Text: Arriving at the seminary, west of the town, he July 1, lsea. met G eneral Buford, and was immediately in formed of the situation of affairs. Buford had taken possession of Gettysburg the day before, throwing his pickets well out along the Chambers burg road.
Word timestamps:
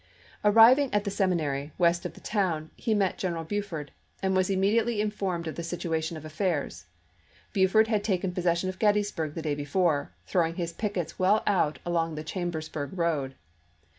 Arriving 0.43 0.91
at 0.95 1.03
the 1.03 1.11
seminary, 1.11 1.73
west 1.77 2.07
of 2.07 2.15
the 2.15 2.19
town, 2.21 2.71
he 2.75 2.91
July 2.91 2.93
1, 2.93 2.95
lsea. 2.95 2.97
met 2.97 3.17
G 3.19 3.27
eneral 3.27 3.47
Buford, 3.47 3.91
and 4.23 4.35
was 4.35 4.49
immediately 4.49 4.99
in 4.99 5.11
formed 5.11 5.45
of 5.45 5.53
the 5.53 5.61
situation 5.61 6.17
of 6.17 6.25
affairs. 6.25 6.87
Buford 7.53 7.85
had 7.87 8.03
taken 8.03 8.33
possession 8.33 8.67
of 8.67 8.79
Gettysburg 8.79 9.35
the 9.35 9.43
day 9.43 9.53
before, 9.53 10.11
throwing 10.25 10.55
his 10.55 10.73
pickets 10.73 11.19
well 11.19 11.43
out 11.45 11.77
along 11.85 12.15
the 12.15 12.23
Chambers 12.23 12.67
burg 12.67 12.97
road. 12.97 13.35